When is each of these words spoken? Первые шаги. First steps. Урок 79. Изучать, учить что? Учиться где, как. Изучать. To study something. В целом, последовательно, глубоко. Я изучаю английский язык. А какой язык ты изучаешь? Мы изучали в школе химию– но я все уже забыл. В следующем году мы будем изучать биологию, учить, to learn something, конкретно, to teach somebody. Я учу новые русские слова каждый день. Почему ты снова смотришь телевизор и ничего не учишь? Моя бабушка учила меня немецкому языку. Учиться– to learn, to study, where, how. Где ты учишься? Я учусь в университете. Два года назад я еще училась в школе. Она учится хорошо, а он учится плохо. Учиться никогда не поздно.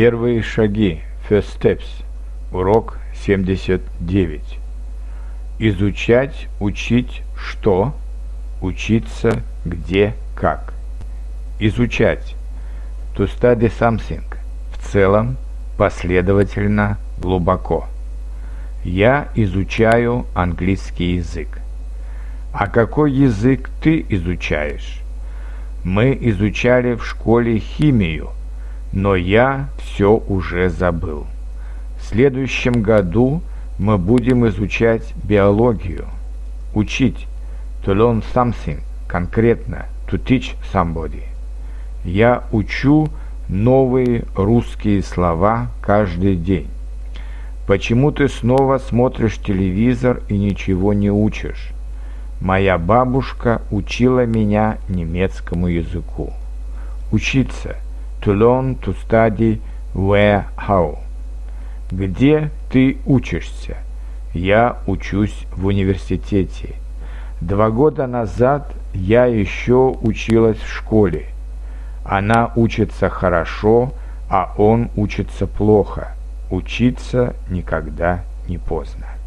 Первые 0.00 0.42
шаги. 0.42 1.00
First 1.28 1.58
steps. 1.58 2.04
Урок 2.52 2.98
79. 3.16 4.60
Изучать, 5.58 6.46
учить 6.60 7.22
что? 7.36 7.96
Учиться 8.62 9.42
где, 9.64 10.14
как. 10.36 10.72
Изучать. 11.58 12.36
To 13.16 13.28
study 13.28 13.72
something. 13.76 14.22
В 14.70 14.88
целом, 14.88 15.36
последовательно, 15.76 16.96
глубоко. 17.20 17.88
Я 18.84 19.26
изучаю 19.34 20.26
английский 20.32 21.16
язык. 21.16 21.58
А 22.52 22.68
какой 22.68 23.10
язык 23.10 23.68
ты 23.82 24.06
изучаешь? 24.10 25.00
Мы 25.82 26.16
изучали 26.20 26.94
в 26.94 27.04
школе 27.04 27.58
химию– 27.58 28.30
но 28.92 29.14
я 29.14 29.68
все 29.78 30.16
уже 30.28 30.70
забыл. 30.70 31.26
В 31.98 32.04
следующем 32.06 32.82
году 32.82 33.42
мы 33.78 33.98
будем 33.98 34.46
изучать 34.48 35.14
биологию, 35.22 36.06
учить, 36.74 37.26
to 37.84 37.94
learn 37.94 38.24
something, 38.34 38.80
конкретно, 39.06 39.86
to 40.08 40.22
teach 40.22 40.56
somebody. 40.72 41.22
Я 42.04 42.44
учу 42.52 43.08
новые 43.48 44.24
русские 44.34 45.02
слова 45.02 45.68
каждый 45.82 46.36
день. 46.36 46.68
Почему 47.66 48.10
ты 48.12 48.28
снова 48.28 48.78
смотришь 48.78 49.38
телевизор 49.38 50.22
и 50.28 50.38
ничего 50.38 50.94
не 50.94 51.10
учишь? 51.10 51.70
Моя 52.40 52.78
бабушка 52.78 53.60
учила 53.70 54.24
меня 54.24 54.78
немецкому 54.88 55.66
языку. 55.66 56.32
Учиться– 57.10 57.76
to 58.22 58.32
learn, 58.32 58.76
to 58.80 58.94
study, 59.04 59.60
where, 59.94 60.46
how. 60.56 60.98
Где 61.90 62.50
ты 62.70 62.98
учишься? 63.06 63.78
Я 64.34 64.78
учусь 64.86 65.46
в 65.56 65.66
университете. 65.66 66.74
Два 67.40 67.70
года 67.70 68.06
назад 68.06 68.72
я 68.92 69.26
еще 69.26 69.96
училась 70.02 70.58
в 70.58 70.68
школе. 70.68 71.26
Она 72.04 72.52
учится 72.56 73.08
хорошо, 73.08 73.92
а 74.28 74.54
он 74.58 74.90
учится 74.96 75.46
плохо. 75.46 76.14
Учиться 76.50 77.34
никогда 77.48 78.24
не 78.48 78.58
поздно. 78.58 79.17